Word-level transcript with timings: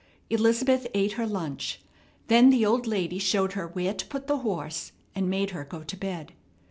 Elizabeth 0.31 0.87
ate 0.95 1.11
her 1.11 1.27
lunch; 1.27 1.79
then 2.27 2.49
the 2.49 2.65
old 2.65 2.87
lady 2.87 3.19
showed 3.19 3.53
her 3.53 3.67
where 3.67 3.93
to 3.93 4.07
put 4.07 4.25
the 4.25 4.37
horse, 4.39 4.93
and 5.13 5.29
made 5.29 5.51
her 5.51 5.63
go 5.63 5.83
to 5.83 5.95
bed. 5.95 6.33